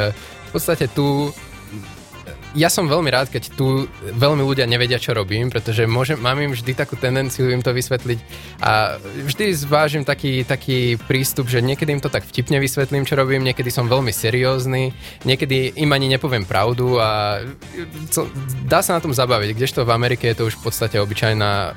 v 0.49 0.49
podstate 0.49 0.89
tu 0.91 1.29
ja 2.53 2.69
som 2.69 2.85
veľmi 2.85 3.09
rád, 3.09 3.33
keď 3.33 3.57
tu 3.57 3.89
veľmi 4.01 4.45
ľudia 4.45 4.69
nevedia, 4.69 5.01
čo 5.01 5.17
robím, 5.17 5.49
pretože 5.49 5.89
môžem, 5.89 6.21
mám 6.21 6.37
im 6.37 6.53
vždy 6.53 6.77
takú 6.77 6.93
tendenciu 6.93 7.49
im 7.49 7.65
to 7.65 7.73
vysvetliť 7.73 8.19
a 8.61 8.97
vždy 9.01 9.45
zvážim 9.57 10.03
taký, 10.05 10.45
taký 10.45 11.01
prístup, 11.09 11.49
že 11.49 11.65
niekedy 11.65 11.97
im 11.97 12.03
to 12.03 12.13
tak 12.13 12.25
vtipne 12.29 12.61
vysvetlím, 12.61 13.09
čo 13.09 13.17
robím, 13.17 13.41
niekedy 13.41 13.73
som 13.73 13.89
veľmi 13.89 14.13
seriózny, 14.13 14.93
niekedy 15.25 15.73
im 15.81 15.89
ani 15.89 16.13
nepoviem 16.13 16.45
pravdu 16.45 17.01
a 17.01 17.41
dá 18.69 18.85
sa 18.85 18.97
na 18.97 19.01
tom 19.01 19.13
zabaviť, 19.13 19.57
kdežto 19.57 19.81
v 19.81 19.93
Amerike 19.93 20.29
je 20.29 20.37
to 20.37 20.47
už 20.49 20.61
v 20.61 20.63
podstate 20.69 21.01
obyčajná 21.01 21.73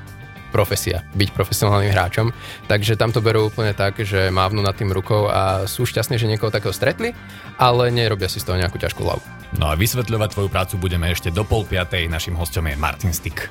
profesia, 0.49 1.03
byť 1.13 1.29
profesionálnym 1.31 1.91
hráčom. 1.93 2.31
Takže 2.65 2.99
tam 2.99 3.13
to 3.13 3.23
berú 3.23 3.47
úplne 3.47 3.71
tak, 3.75 3.99
že 4.01 4.33
mávnu 4.33 4.63
nad 4.63 4.75
tým 4.75 4.91
rukou 4.91 5.29
a 5.29 5.67
sú 5.69 5.85
šťastní, 5.85 6.17
že 6.17 6.29
niekoho 6.29 6.51
takého 6.53 6.73
stretli, 6.73 7.13
ale 7.61 7.93
nerobia 7.93 8.31
si 8.31 8.41
z 8.41 8.47
toho 8.47 8.59
nejakú 8.59 8.79
ťažkú 8.81 9.01
hlavu. 9.03 9.23
No 9.55 9.71
a 9.71 9.79
vysvetľovať 9.79 10.29
tvoju 10.35 10.49
prácu 10.51 10.73
budeme 10.81 11.07
ešte 11.07 11.31
do 11.31 11.47
pol 11.47 11.63
piatej. 11.63 12.11
Našim 12.11 12.35
hostom 12.35 12.67
je 12.67 12.75
Martin 12.75 13.15
Stick. 13.15 13.47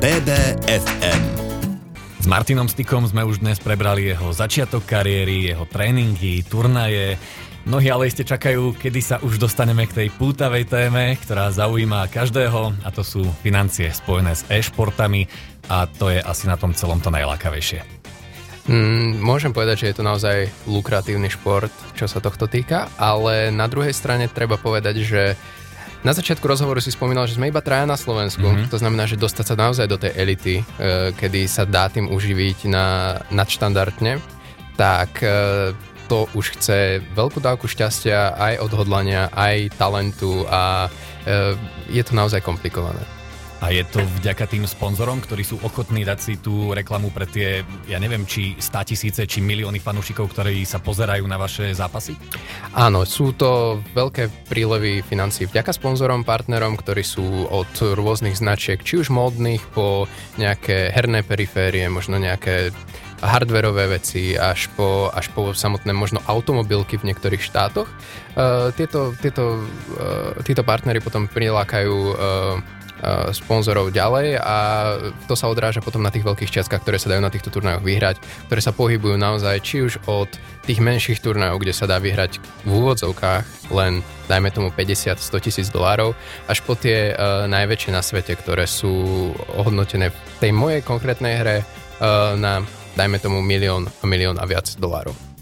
BBFM 0.00 1.33
S 2.24 2.32
Martinom 2.32 2.72
Stickom 2.72 3.04
sme 3.04 3.20
už 3.20 3.44
dnes 3.44 3.60
prebrali 3.60 4.08
jeho 4.08 4.32
začiatok 4.32 4.88
kariéry, 4.88 5.52
jeho 5.52 5.68
tréningy, 5.68 6.40
turnaje. 6.48 7.20
Mnohí 7.68 7.92
ale 7.92 8.08
ešte 8.08 8.24
čakajú, 8.24 8.80
kedy 8.80 9.00
sa 9.04 9.20
už 9.20 9.36
dostaneme 9.36 9.84
k 9.84 9.92
tej 9.92 10.08
pútavej 10.16 10.64
téme, 10.64 11.20
ktorá 11.20 11.52
zaujíma 11.52 12.08
každého 12.08 12.80
a 12.80 12.88
to 12.88 13.04
sú 13.04 13.28
financie 13.44 13.92
spojené 13.92 14.32
s 14.32 14.48
e-športami 14.48 15.28
a 15.68 15.84
to 15.84 16.08
je 16.08 16.24
asi 16.24 16.48
na 16.48 16.56
tom 16.56 16.72
celom 16.72 16.96
to 16.96 17.12
najlákavejšie. 17.12 17.84
Mm, 18.72 19.20
môžem 19.20 19.52
povedať, 19.52 19.84
že 19.84 19.88
je 19.92 19.96
to 20.00 20.08
naozaj 20.08 20.48
lukratívny 20.64 21.28
šport, 21.28 21.68
čo 21.92 22.08
sa 22.08 22.24
tohto 22.24 22.48
týka, 22.48 22.88
ale 22.96 23.52
na 23.52 23.68
druhej 23.68 23.92
strane 23.92 24.32
treba 24.32 24.56
povedať, 24.56 24.96
že 25.04 25.22
na 26.04 26.12
začiatku 26.12 26.44
rozhovoru 26.44 26.84
si 26.84 26.92
spomínal, 26.92 27.24
že 27.24 27.40
sme 27.40 27.48
iba 27.48 27.64
traja 27.64 27.88
na 27.88 27.96
Slovensku, 27.96 28.44
mm-hmm. 28.44 28.68
to 28.68 28.76
znamená, 28.76 29.08
že 29.08 29.16
dostať 29.16 29.44
sa 29.48 29.56
naozaj 29.56 29.88
do 29.88 29.96
tej 29.96 30.12
elity, 30.12 30.54
e, 30.60 30.64
kedy 31.16 31.48
sa 31.48 31.64
dá 31.64 31.88
tým 31.88 32.12
uživiť 32.12 32.68
na 32.68 33.18
nadštandardne, 33.32 34.20
tak 34.76 35.24
e, 35.24 35.72
to 36.04 36.28
už 36.36 36.60
chce 36.60 37.00
veľkú 37.16 37.40
dávku 37.40 37.64
šťastia, 37.64 38.36
aj 38.36 38.60
odhodlania, 38.60 39.32
aj 39.32 39.80
talentu 39.80 40.44
a 40.44 40.92
e, 41.24 41.56
je 41.88 42.02
to 42.04 42.12
naozaj 42.12 42.44
komplikované. 42.44 43.00
A 43.62 43.70
je 43.70 43.86
to 43.86 44.02
vďaka 44.20 44.50
tým 44.50 44.66
sponzorom, 44.66 45.22
ktorí 45.22 45.46
sú 45.46 45.62
ochotní 45.62 46.02
dať 46.02 46.18
si 46.18 46.34
tú 46.40 46.74
reklamu 46.74 47.14
pre 47.14 47.24
tie, 47.28 47.62
ja 47.86 48.02
neviem, 48.02 48.26
či 48.26 48.58
100 48.58 48.90
tisíce, 48.90 49.22
či 49.24 49.38
milióny 49.40 49.78
fanúšikov, 49.78 50.30
ktorí 50.34 50.66
sa 50.66 50.82
pozerajú 50.82 51.24
na 51.24 51.38
vaše 51.38 51.70
zápasy? 51.70 52.18
Áno, 52.74 53.06
sú 53.06 53.32
to 53.32 53.80
veľké 53.94 54.50
prílevy 54.50 55.00
financí 55.06 55.46
vďaka 55.46 55.70
sponzorom, 55.70 56.26
partnerom, 56.26 56.74
ktorí 56.74 57.06
sú 57.06 57.46
od 57.48 57.70
rôznych 57.78 58.36
značiek, 58.36 58.82
či 58.82 59.00
už 59.00 59.14
módnych 59.14 59.62
po 59.72 60.10
nejaké 60.36 60.90
herné 60.90 61.22
periférie, 61.22 61.86
možno 61.86 62.18
nejaké 62.18 62.74
hardverové 63.24 63.88
veci 63.88 64.36
až 64.36 64.68
po, 64.76 65.08
až 65.08 65.32
po 65.32 65.56
samotné 65.56 65.96
možno 65.96 66.20
automobilky 66.28 67.00
v 67.00 67.10
niektorých 67.12 67.40
štátoch. 67.40 67.88
Uh, 68.36 68.68
tieto, 68.76 69.16
tieto, 69.16 69.64
uh, 69.96 70.36
títo 70.44 70.60
partnery 70.60 71.00
potom 71.00 71.24
prilákajú 71.24 71.96
uh, 72.12 72.60
sponzorov 73.32 73.92
ďalej 73.92 74.40
a 74.40 74.56
to 75.28 75.34
sa 75.36 75.50
odráža 75.50 75.84
potom 75.84 76.00
na 76.00 76.12
tých 76.12 76.24
veľkých 76.24 76.50
čiastkách, 76.50 76.82
ktoré 76.82 76.96
sa 76.96 77.12
dajú 77.12 77.22
na 77.22 77.32
týchto 77.32 77.52
turnajoch 77.52 77.84
vyhrať, 77.84 78.16
ktoré 78.48 78.60
sa 78.60 78.72
pohybujú 78.72 79.16
naozaj 79.18 79.56
či 79.60 79.84
už 79.84 80.00
od 80.08 80.30
tých 80.64 80.80
menších 80.80 81.20
turnajov, 81.20 81.60
kde 81.60 81.76
sa 81.76 81.84
dá 81.84 82.00
vyhrať 82.00 82.40
v 82.64 82.70
úvodzovkách 82.70 83.70
len 83.72 84.00
dajme 84.28 84.48
tomu 84.48 84.68
50-100 84.72 85.20
tisíc 85.44 85.68
dolárov, 85.68 86.16
až 86.48 86.64
po 86.64 86.72
tie 86.72 87.12
uh, 87.12 87.44
najväčšie 87.44 87.90
na 87.92 88.00
svete, 88.00 88.32
ktoré 88.40 88.64
sú 88.64 88.92
ohodnotené 89.60 90.08
v 90.08 90.18
tej 90.40 90.52
mojej 90.56 90.80
konkrétnej 90.80 91.34
hre 91.44 91.56
uh, 91.60 92.32
na 92.40 92.64
dajme 92.96 93.20
tomu 93.20 93.44
milión 93.44 93.84
a 94.00 94.04
milión 94.08 94.40
a 94.40 94.48
viac 94.48 94.70
dolárov. 94.80 95.33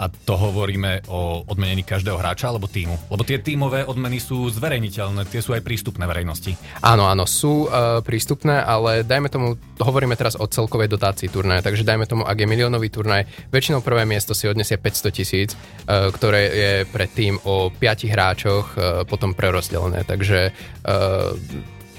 A 0.00 0.08
to 0.08 0.40
hovoríme 0.40 1.04
o 1.12 1.44
odmenení 1.44 1.84
každého 1.84 2.16
hráča 2.16 2.48
alebo 2.48 2.64
týmu? 2.64 2.96
Lebo 3.12 3.22
tie 3.28 3.44
tímové 3.44 3.84
odmeny 3.84 4.16
sú 4.16 4.48
zverejniteľné, 4.48 5.28
tie 5.28 5.44
sú 5.44 5.52
aj 5.52 5.60
prístupné 5.60 6.08
verejnosti. 6.08 6.56
Áno, 6.80 7.04
áno, 7.04 7.28
sú 7.28 7.68
uh, 7.68 8.00
prístupné, 8.00 8.56
ale 8.64 9.04
dajme 9.04 9.28
tomu, 9.28 9.60
hovoríme 9.76 10.16
teraz 10.16 10.32
o 10.40 10.48
celkovej 10.48 10.88
dotácii 10.88 11.28
turnaja, 11.28 11.60
takže 11.60 11.84
dajme 11.84 12.08
tomu, 12.08 12.24
ak 12.24 12.40
je 12.40 12.48
miliónový 12.48 12.88
turnaj, 12.88 13.28
väčšinou 13.52 13.84
prvé 13.84 14.08
miesto 14.08 14.32
si 14.32 14.48
odnesie 14.48 14.80
500 14.80 15.12
tisíc, 15.12 15.52
uh, 15.52 16.08
ktoré 16.08 16.42
je 16.48 16.72
pre 16.88 17.04
tým 17.04 17.36
o 17.44 17.68
5 17.68 18.08
hráčoch 18.08 18.66
uh, 18.74 19.04
potom 19.04 19.36
prerozdelené, 19.36 20.08
takže 20.08 20.56
uh, 20.88 21.36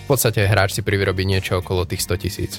v 0.01 0.05
podstate 0.09 0.49
hráč 0.49 0.75
si 0.75 0.81
privyrobí 0.81 1.29
niečo 1.29 1.61
okolo 1.61 1.85
tých 1.85 2.01
100 2.09 2.23
tisíc. 2.25 2.53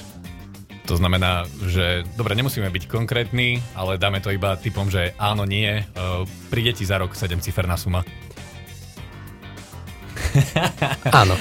To 0.83 0.99
znamená, 0.99 1.47
že 1.63 2.03
dobre, 2.19 2.35
nemusíme 2.35 2.67
byť 2.67 2.91
konkrétni, 2.91 3.63
ale 3.71 3.95
dáme 3.95 4.19
to 4.19 4.35
iba 4.35 4.59
typom, 4.59 4.91
že 4.91 5.15
áno, 5.15 5.47
nie. 5.47 5.79
Uh, 5.95 6.27
príde 6.51 6.75
ti 6.75 6.83
za 6.83 6.99
rok 6.99 7.15
7 7.15 7.39
ciferná 7.39 7.79
suma. 7.79 8.03
Áno. 11.13 11.37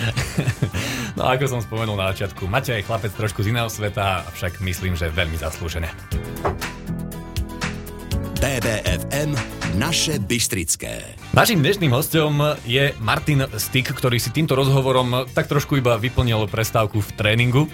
no 1.18 1.24
ako 1.24 1.44
som 1.48 1.60
spomenul 1.64 1.96
na 1.96 2.12
začiatku, 2.12 2.44
máte 2.44 2.76
aj 2.76 2.84
chlapec 2.84 3.12
trošku 3.16 3.40
z 3.40 3.52
iného 3.52 3.68
sveta, 3.72 4.20
však 4.36 4.60
myslím, 4.60 4.92
že 4.96 5.08
veľmi 5.08 5.40
zaslúžené. 5.40 5.88
BBFM 8.42 9.38
Naše 9.78 10.18
Bystrické. 10.18 11.14
Našim 11.30 11.62
dnešným 11.62 11.94
hostom 11.94 12.58
je 12.66 12.90
Martin 12.98 13.46
Stick, 13.54 13.88
ktorý 13.88 14.18
si 14.18 14.34
týmto 14.34 14.58
rozhovorom 14.58 15.30
tak 15.30 15.46
trošku 15.46 15.78
iba 15.78 15.94
vyplnil 15.96 16.50
prestávku 16.50 17.00
v 17.00 17.10
tréningu. 17.14 17.70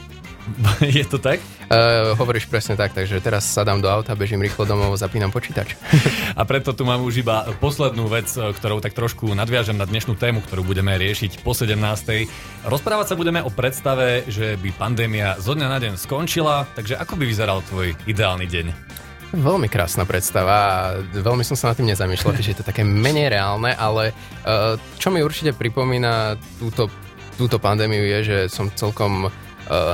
je 0.98 1.04
to 1.04 1.18
tak? 1.20 1.40
Uh, 1.68 2.16
hovoríš 2.16 2.48
presne 2.48 2.80
tak, 2.80 2.96
takže 2.96 3.20
teraz 3.20 3.44
sadám 3.44 3.84
do 3.84 3.88
auta, 3.92 4.16
bežím 4.16 4.40
rýchlo 4.40 4.64
domov, 4.64 4.96
zapínam 4.96 5.28
počítač. 5.28 5.76
A 6.40 6.42
preto 6.48 6.72
tu 6.72 6.88
mám 6.88 7.04
už 7.04 7.20
iba 7.20 7.44
poslednú 7.60 8.08
vec, 8.08 8.32
ktorou 8.32 8.80
tak 8.80 8.96
trošku 8.96 9.28
nadviažem 9.36 9.76
na 9.76 9.84
dnešnú 9.84 10.16
tému, 10.16 10.40
ktorú 10.44 10.64
budeme 10.64 10.96
riešiť 10.96 11.44
po 11.44 11.52
17. 11.52 11.76
Rozprávať 12.64 13.06
sa 13.12 13.16
budeme 13.20 13.44
o 13.44 13.52
predstave, 13.52 14.24
že 14.30 14.56
by 14.56 14.70
pandémia 14.74 15.36
zo 15.36 15.52
dňa 15.52 15.68
na 15.68 15.78
deň 15.78 15.92
skončila, 16.00 16.64
takže 16.72 16.96
ako 16.96 17.20
by 17.20 17.24
vyzeral 17.28 17.60
tvoj 17.68 17.92
ideálny 18.08 18.48
deň? 18.48 18.66
Veľmi 19.28 19.68
krásna 19.68 20.08
predstava 20.08 20.88
veľmi 21.12 21.44
som 21.44 21.52
sa 21.52 21.68
nad 21.68 21.76
tým 21.76 21.92
nezamýšľal, 21.92 22.32
že 22.40 22.56
je 22.56 22.58
to 22.64 22.68
také 22.68 22.80
menej 22.80 23.28
reálne, 23.28 23.76
ale 23.76 24.16
uh, 24.16 24.80
čo 24.96 25.12
mi 25.12 25.20
určite 25.20 25.52
pripomína 25.52 26.40
túto, 26.56 26.88
túto 27.36 27.60
pandémiu 27.60 28.08
je, 28.08 28.18
že 28.24 28.38
som 28.48 28.72
celkom 28.72 29.28
Eh, 29.28 29.47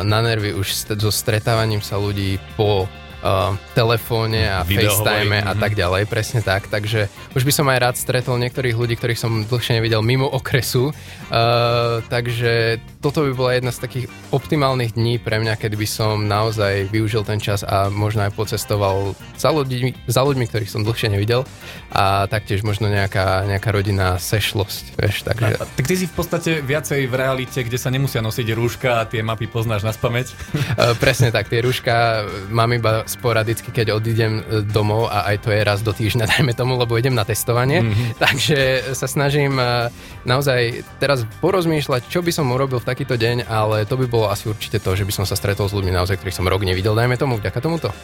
na 0.06 0.18
nervy 0.22 0.54
už 0.54 0.86
so 0.98 1.10
stretávaním 1.10 1.82
sa 1.82 1.98
ľudí 1.98 2.38
po 2.54 2.86
uh, 3.24 3.56
telefóne 3.72 4.44
a 4.44 4.60
FaceTime 4.62 5.40
a 5.40 5.56
tak 5.56 5.72
ďalej, 5.72 6.04
presne 6.06 6.44
tak. 6.44 6.68
Takže 6.68 7.08
už 7.32 7.42
by 7.42 7.52
som 7.52 7.66
aj 7.72 7.78
rád 7.80 7.96
stretol 7.96 8.36
niektorých 8.36 8.76
ľudí, 8.76 8.94
ktorých 9.00 9.18
som 9.18 9.48
dlhšie 9.48 9.80
nevidel 9.80 10.04
mimo 10.04 10.28
okresu. 10.28 10.92
Uh, 11.32 12.04
takže 12.12 12.78
toto 13.00 13.24
by 13.24 13.32
bola 13.32 13.50
jedna 13.56 13.72
z 13.72 13.80
takých 13.80 14.06
optimálnych 14.30 14.94
dní 14.94 15.16
pre 15.16 15.40
mňa, 15.40 15.56
kedy 15.56 15.76
by 15.80 15.88
som 15.88 16.28
naozaj 16.28 16.92
využil 16.92 17.24
ten 17.24 17.40
čas 17.40 17.64
a 17.64 17.88
možno 17.88 18.28
aj 18.28 18.36
pocestoval 18.36 19.16
za 19.40 19.48
ľuďmi, 19.48 20.08
za 20.08 20.20
ľuďmi 20.20 20.44
ktorých 20.46 20.70
som 20.70 20.84
dlhšie 20.84 21.08
nevidel 21.08 21.48
a 21.94 22.28
taktiež 22.28 22.60
možno 22.66 22.92
nejaká, 22.92 23.48
nejaká 23.48 23.70
rodinná 23.72 24.20
sešlosť. 24.20 24.98
Vieš, 25.00 25.16
takže... 25.24 25.54
a, 25.56 25.64
tak 25.64 25.84
ty 25.88 25.94
si 25.96 26.06
v 26.10 26.14
podstate 26.14 26.50
viacej 26.60 27.06
v 27.08 27.14
realite, 27.14 27.60
kde 27.62 27.78
sa 27.80 27.88
nemusia 27.88 28.20
nosiť 28.20 28.46
rúška 28.52 29.04
a 29.04 29.08
tie 29.08 29.22
mapy 29.22 29.46
poznáš 29.48 29.86
na 29.86 29.92
spameť. 29.94 30.26
Uh, 30.74 30.92
presne 31.02 31.30
tak, 31.30 31.48
tie 31.48 31.62
rúška 31.62 32.26
mám 32.50 32.72
iba 32.74 33.06
sporadicky, 33.14 33.70
keď 33.70 33.94
odídem 33.94 34.42
e, 34.42 34.66
domov 34.66 35.06
a 35.08 35.30
aj 35.30 35.46
to 35.46 35.54
je 35.54 35.60
raz 35.62 35.80
do 35.80 35.94
týždňa, 35.94 36.26
dajme 36.34 36.52
tomu, 36.52 36.74
lebo 36.74 36.98
idem 36.98 37.14
na 37.14 37.22
testovanie. 37.22 37.86
Mm-hmm. 37.86 38.18
Takže 38.24 38.58
sa 38.92 39.06
snažím 39.06 39.56
e, 39.56 39.88
naozaj 40.26 40.82
teraz 40.98 41.22
porozmýšľať, 41.38 42.10
čo 42.10 42.20
by 42.20 42.34
som 42.34 42.50
urobil 42.50 42.82
v 42.82 42.88
takýto 42.90 43.14
deň, 43.14 43.46
ale 43.46 43.86
to 43.86 43.94
by 43.94 44.06
bolo 44.10 44.26
asi 44.28 44.50
určite 44.50 44.82
to, 44.82 44.92
že 44.98 45.06
by 45.06 45.12
som 45.14 45.24
sa 45.24 45.38
stretol 45.38 45.70
s 45.70 45.76
ľuďmi 45.76 45.94
naozaj, 45.94 46.18
ktorých 46.18 46.36
som 46.36 46.50
rok 46.50 46.66
nevidel, 46.66 46.92
dajme 46.92 47.14
tomu, 47.14 47.38
vďaka 47.38 47.58
tomuto. 47.62 47.94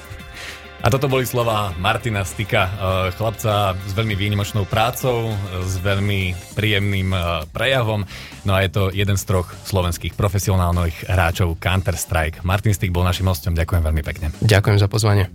A 0.81 0.89
toto 0.89 1.13
boli 1.13 1.29
slova 1.29 1.77
Martina 1.77 2.25
Stika, 2.25 2.65
e, 2.65 2.71
chlapca 3.13 3.77
s 3.77 3.93
veľmi 3.93 4.17
výnimočnou 4.17 4.65
prácou, 4.65 5.29
s 5.61 5.77
veľmi 5.77 6.33
príjemným 6.57 7.13
prejavom. 7.53 8.09
No 8.49 8.57
a 8.57 8.65
je 8.65 8.71
to 8.73 8.83
jeden 8.89 9.21
z 9.21 9.25
troch 9.29 9.53
slovenských 9.69 10.17
profesionálnych 10.17 11.05
hráčov 11.05 11.61
Counter-Strike. 11.61 12.41
Martin 12.49 12.73
Stik 12.73 12.97
bol 12.97 13.05
našim 13.05 13.29
hostom, 13.29 13.53
ďakujem 13.53 13.85
veľmi 13.85 14.01
pekne. 14.01 14.33
Ďakujem 14.41 14.79
za 14.81 14.89
pozvanie. 14.89 15.29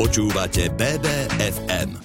Počúvate 0.00 0.72
BBFM. 0.80 2.00